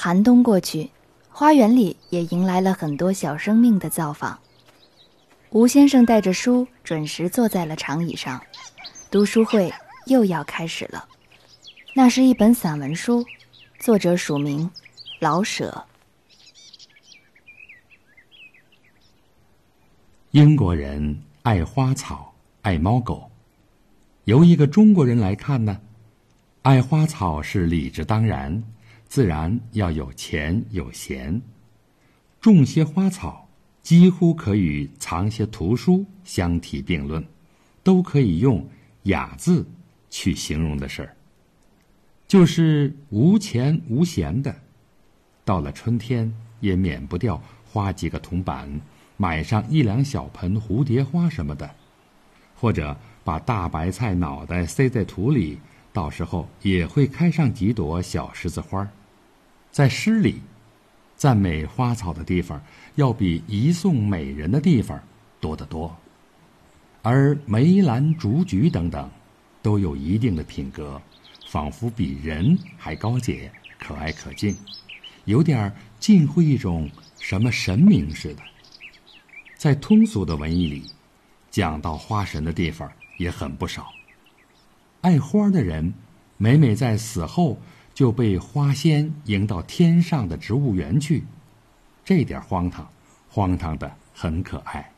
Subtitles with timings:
[0.00, 0.88] 寒冬过去，
[1.28, 4.38] 花园里也迎来了很多小生命的造访。
[5.50, 8.40] 吴先生带着书准时坐在了长椅上，
[9.10, 9.74] 读书会
[10.06, 11.04] 又要开始了。
[11.96, 13.26] 那是一本散文书，
[13.80, 14.70] 作者署名
[15.18, 15.84] 老舍。
[20.30, 23.28] 英国人爱花草，爱猫狗。
[24.26, 25.80] 由一个中国人来看呢，
[26.62, 28.62] 爱花草是理之当然。
[29.08, 31.40] 自然要有钱有闲，
[32.40, 33.48] 种些花草
[33.82, 37.24] 几乎可与藏些图书相提并论，
[37.82, 38.68] 都可以用
[39.04, 39.66] 雅字
[40.10, 41.16] 去形容的事儿。
[42.26, 44.54] 就是无钱无闲的，
[45.42, 46.30] 到了春天
[46.60, 48.70] 也免不掉花几个铜板，
[49.16, 51.70] 买上一两小盆蝴蝶花什么的，
[52.54, 52.94] 或者
[53.24, 55.58] 把大白菜脑袋塞在土里，
[55.94, 58.90] 到时候也会开上几朵小十字花儿。
[59.78, 60.40] 在诗里，
[61.14, 62.60] 赞美花草的地方
[62.96, 65.00] 要比吟颂美人的地方
[65.38, 65.96] 多得多，
[67.00, 69.08] 而梅兰竹菊等等，
[69.62, 71.00] 都有一定的品格，
[71.48, 74.52] 仿佛比人还高洁、可爱可敬，
[75.26, 78.42] 有点近乎一种什么神明似的。
[79.56, 80.90] 在通俗的文艺里，
[81.52, 83.86] 讲到花神的地方也很不少。
[85.02, 85.94] 爱花的人，
[86.36, 87.56] 每每在死后。
[87.98, 91.24] 就被花仙迎到天上的植物园去，
[92.04, 92.88] 这点荒唐，
[93.28, 94.88] 荒唐的很可爱。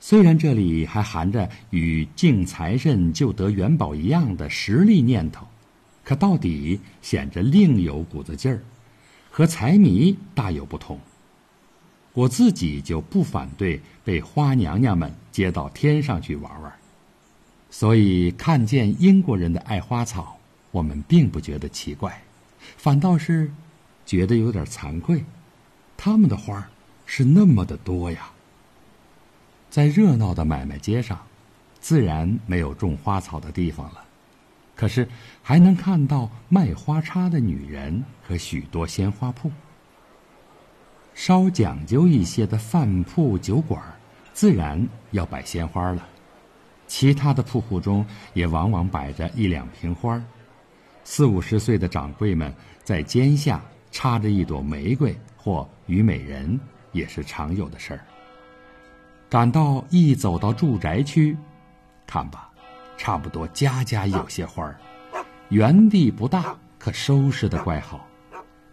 [0.00, 5.46] 虽然这里还含着与敬财神就得元宝一样的实力念头，
[6.02, 8.64] 可到底显着另有股子劲儿，
[9.30, 10.98] 和财迷大有不同。
[12.14, 16.72] 我自己就不反对被花娘娘们接到天上去玩玩，
[17.68, 20.38] 所以看见英国人的爱花草。
[20.74, 22.20] 我们并不觉得奇怪，
[22.76, 23.48] 反倒是
[24.04, 25.24] 觉得有点惭愧。
[25.96, 26.68] 他们的花
[27.06, 28.28] 是那么的多呀。
[29.70, 31.24] 在热闹的买卖街上，
[31.78, 34.02] 自然没有种花草的地方了，
[34.74, 35.08] 可是
[35.44, 39.52] 还能看到卖花叉的女人和许多鲜花铺。
[41.14, 43.80] 稍讲究一些的饭铺酒馆，
[44.32, 46.04] 自然要摆鲜花了。
[46.88, 50.20] 其他的铺户中，也往往摆着一两瓶花。
[51.04, 56.58] 四五十岁的掌柜们在肩下插着一朵玫瑰或虞美人，
[56.92, 58.00] 也是常有的事儿。
[59.28, 61.36] 赶到一走到住宅区，
[62.06, 62.50] 看吧，
[62.96, 64.78] 差不多家家有些花儿。
[65.50, 68.08] 园地不大，可收拾的怪好。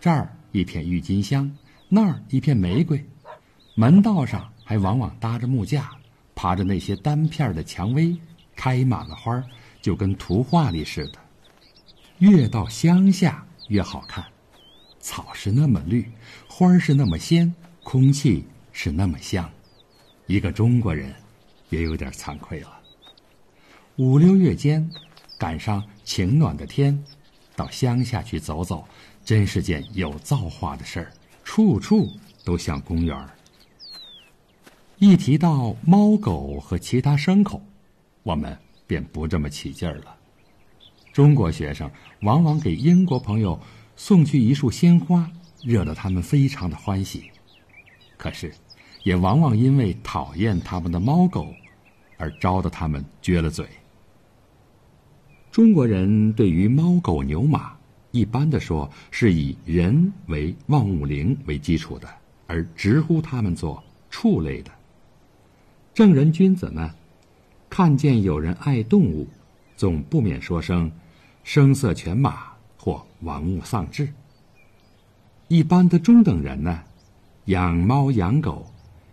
[0.00, 1.50] 这儿一片郁金香，
[1.88, 3.02] 那儿一片玫瑰。
[3.74, 5.90] 门道上还往往搭着木架，
[6.34, 8.16] 爬着那些单片的蔷薇，
[8.56, 9.40] 开满了花，
[9.80, 11.18] 就跟图画里似的。
[12.18, 14.24] 越到乡下越好看，
[15.00, 16.10] 草是那么绿，
[16.48, 19.50] 花是那么鲜，空气是那么香。
[20.26, 21.14] 一个中国人
[21.68, 22.80] 也有点惭愧了。
[23.96, 24.90] 五六月间，
[25.38, 27.04] 赶上晴暖的天，
[27.54, 28.88] 到乡下去走走，
[29.22, 31.12] 真是件有造化的事儿，
[31.44, 32.10] 处处
[32.44, 33.28] 都像公园儿。
[34.98, 37.62] 一提到猫狗和其他牲口，
[38.22, 40.15] 我们便不这么起劲儿了。
[41.16, 41.90] 中国学生
[42.20, 43.58] 往往给英国朋友
[43.96, 45.26] 送去一束鲜花，
[45.62, 47.30] 惹得他们非常的欢喜。
[48.18, 48.52] 可是，
[49.02, 51.54] 也往往因为讨厌他们的猫狗，
[52.18, 53.66] 而招得他们撅了嘴。
[55.50, 57.74] 中国人对于猫狗牛马，
[58.10, 62.06] 一般的说是以人为万物灵为基础的，
[62.46, 64.70] 而直呼他们做畜类的。
[65.94, 66.94] 正人君子呢，
[67.70, 69.26] 看见有人爱动物，
[69.78, 70.92] 总不免说声。
[71.46, 74.12] 声色犬马或玩物丧志。
[75.46, 76.82] 一般的中等人呢，
[77.44, 78.66] 养猫养狗，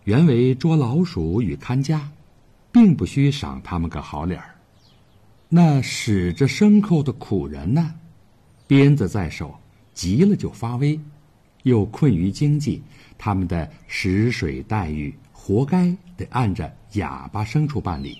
[0.05, 2.09] 原为捉老鼠与看家，
[2.71, 4.55] 并不需赏他们个好脸儿。
[5.47, 7.93] 那使着牲口的苦人呢，
[8.65, 9.53] 鞭子在手，
[9.93, 10.99] 急了就发威，
[11.61, 12.81] 又困于经济，
[13.15, 18.17] 他们的食水待遇，活该得按着哑巴牲畜办理。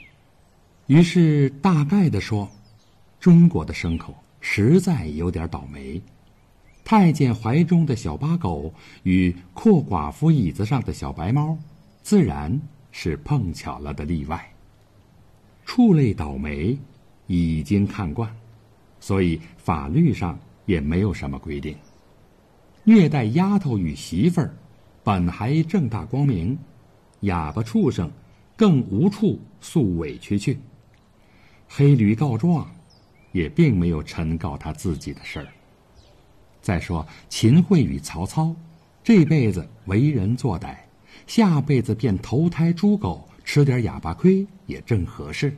[0.86, 2.48] 于是大概的说。
[3.24, 6.02] 中国的牲口实在有点倒霉，
[6.84, 8.74] 太监怀中的小八狗
[9.04, 11.58] 与阔寡妇椅子上的小白猫，
[12.02, 12.60] 自然
[12.92, 14.54] 是碰巧了的例外。
[15.66, 16.78] 畜类倒霉
[17.28, 18.30] 已经看惯，
[19.00, 21.78] 所以法律上也没有什么规定。
[22.84, 24.54] 虐待丫头与媳妇儿，
[25.02, 26.60] 本还正大光明，
[27.22, 28.12] 哑巴畜生
[28.58, 30.60] 更无处诉委屈去。
[31.70, 32.70] 黑驴告状。
[33.34, 35.48] 也并没有陈告他自己的事儿。
[36.62, 38.56] 再说秦桧与曹操，
[39.04, 40.78] 这辈子为人作歹，
[41.28, 45.58] 下辈子便投胎猪狗，吃点哑巴亏也正合适。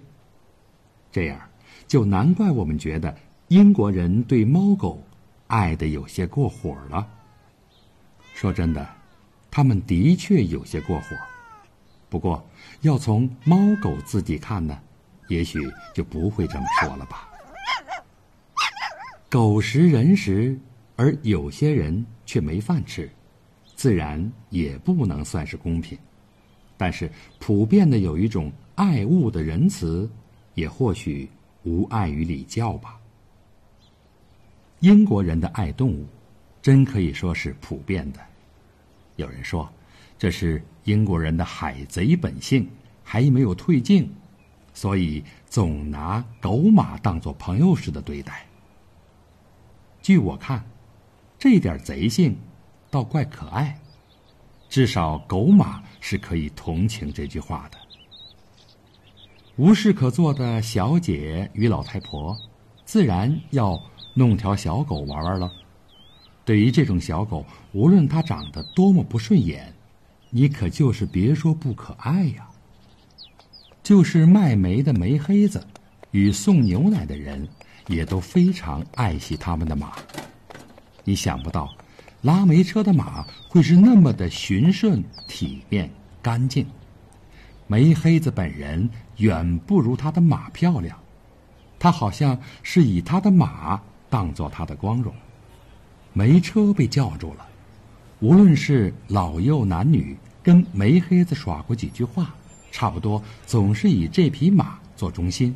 [1.12, 1.40] 这样，
[1.88, 3.16] 就难怪我们觉得
[3.50, 5.04] 英国人对猫狗
[5.46, 7.08] 爱的有些过火了。
[8.34, 8.90] 说真的，
[9.52, 11.16] 他们的确有些过火。
[12.10, 12.44] 不过，
[12.82, 14.78] 要从猫狗自己看呢，
[15.28, 15.60] 也许
[15.94, 17.30] 就不会这么说了吧。
[19.36, 20.58] 狗食人食。
[20.96, 23.10] 而有些人却没饭吃，
[23.76, 25.98] 自然也不能算是公平。
[26.78, 30.10] 但是普遍的有一种爱物的仁慈，
[30.54, 31.30] 也或许
[31.64, 32.98] 无碍于礼教吧。
[34.80, 36.06] 英国人的爱动物，
[36.62, 38.22] 真可以说是普遍的。
[39.18, 39.70] 有人说，
[40.18, 42.66] 这是英国人的海贼本性
[43.04, 44.10] 还没有退尽，
[44.74, 48.46] 所以总拿狗马当作朋友似的对待。
[50.06, 50.64] 据我看。
[51.40, 52.38] 这点贼性，
[52.92, 53.76] 倒怪可爱。
[54.70, 57.78] 至少狗马是可以同情这句话的。
[59.56, 62.38] 无事可做的小姐与老太婆，
[62.86, 63.82] 自然要
[64.14, 65.52] 弄条小狗玩玩了。
[66.46, 69.74] 对于这种小狗，无论它长得多么不顺眼，
[70.30, 72.48] 你可就是别说不可爱呀。
[73.82, 75.66] 就是卖煤的煤黑子，
[76.12, 77.48] 与送牛奶的人，
[77.88, 79.94] 也都非常爱惜他们的马。
[81.04, 81.74] 你想不到，
[82.22, 85.90] 拉煤车的马会是那么的驯顺、体面、
[86.22, 86.66] 干净。
[87.68, 90.98] 煤黑子本人远不如他的马漂亮，
[91.80, 95.14] 他好像是以他的马当做他的光荣。
[96.14, 97.46] 煤车被叫住了，
[98.20, 102.34] 无论是老幼男女，跟煤黑子耍过几句话，
[102.72, 105.56] 差不多总是以这匹马做中心。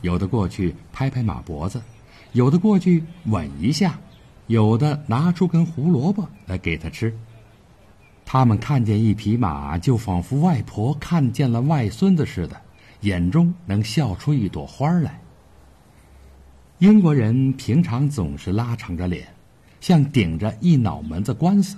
[0.00, 1.82] 有的过去拍拍马脖子，
[2.32, 3.98] 有的过去吻一下。
[4.46, 7.14] 有的拿出根胡萝卜来给他吃。
[8.24, 12.58] 他们看见一匹马，就仿佛外婆看见了外孙子似的，
[13.00, 15.20] 眼中能笑出一朵花来。
[16.78, 19.28] 英国人平常总是拉长着脸，
[19.82, 21.76] 像顶着一脑门子官司。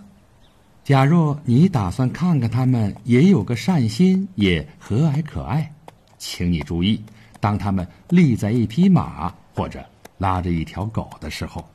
[0.84, 5.75] 假若你打算看看他们也有个善心，也和蔼可爱，
[6.19, 7.02] 请你注意，
[7.40, 9.84] 当他们立在一匹马或者
[10.19, 11.66] 拉着一条狗的时候。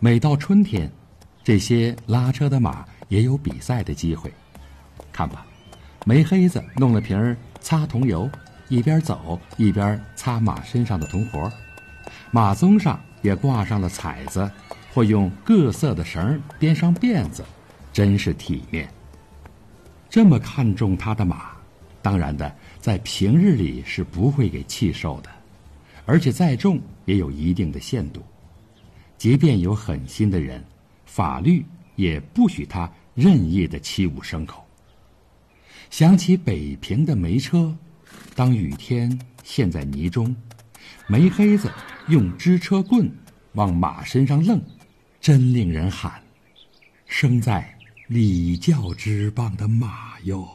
[0.00, 0.90] 每到春天，
[1.42, 4.30] 这些拉车的马也有比赛的机会。
[5.12, 5.46] 看吧，
[6.04, 8.28] 煤黑子弄了瓶擦桐油，
[8.68, 11.50] 一边走一边擦马身上的铜活
[12.32, 14.50] 马鬃上也挂上了彩子，
[14.92, 17.44] 或用各色的绳编上辫子，
[17.92, 18.88] 真是体面。
[20.10, 21.52] 这么看重他的马，
[22.04, 25.30] 当然的，在平日里是不会给气受的，
[26.04, 28.22] 而且再重也有一定的限度。
[29.16, 30.62] 即便有狠心的人，
[31.06, 31.64] 法律
[31.96, 34.62] 也不许他任意的欺侮牲口。
[35.88, 37.74] 想起北平的煤车，
[38.34, 40.36] 当雨天陷在泥中，
[41.06, 41.72] 煤黑子
[42.08, 43.10] 用支车棍
[43.52, 44.60] 往马身上愣，
[45.22, 46.22] 真令人喊
[47.08, 47.74] ：“生在
[48.08, 50.46] 礼教之邦的马哟！”